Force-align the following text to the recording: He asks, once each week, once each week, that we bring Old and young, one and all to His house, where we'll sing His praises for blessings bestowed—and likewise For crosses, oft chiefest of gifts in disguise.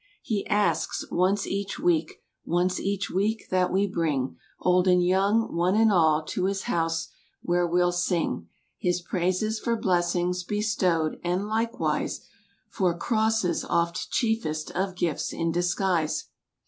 He 0.23 0.47
asks, 0.47 1.05
once 1.11 1.45
each 1.45 1.77
week, 1.77 2.23
once 2.43 2.79
each 2.79 3.11
week, 3.11 3.49
that 3.51 3.71
we 3.71 3.85
bring 3.85 4.35
Old 4.59 4.87
and 4.87 5.05
young, 5.05 5.55
one 5.55 5.75
and 5.75 5.91
all 5.91 6.23
to 6.23 6.45
His 6.45 6.63
house, 6.63 7.09
where 7.43 7.67
we'll 7.67 7.91
sing 7.91 8.47
His 8.79 8.99
praises 8.99 9.59
for 9.59 9.75
blessings 9.75 10.43
bestowed—and 10.43 11.47
likewise 11.47 12.25
For 12.67 12.97
crosses, 12.97 13.63
oft 13.63 14.09
chiefest 14.09 14.71
of 14.71 14.95
gifts 14.95 15.31
in 15.31 15.51
disguise. 15.51 16.29